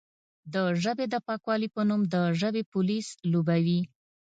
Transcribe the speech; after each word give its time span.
د 0.53 0.55
ژبې 0.83 1.05
د 1.13 1.15
پاکوالې 1.27 1.69
په 1.75 1.81
نوم 1.89 2.01
د 2.13 2.15
ژبې 2.39 2.63
پولیس 2.73 3.07
لوبوي، 3.31 3.81